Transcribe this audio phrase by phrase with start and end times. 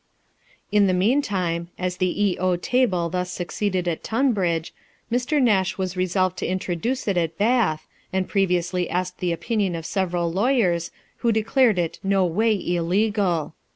[0.71, 4.73] In the mean time, as the E table thus succeeded at Tunbridge,
[5.11, 5.39] Mr.
[5.39, 10.31] Nash was resolved to introduce it at Bath, and previously asked the opinion of several
[10.33, 13.53] lawyers, who declared it no way illegal.